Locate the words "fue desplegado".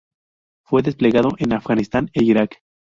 0.65-1.29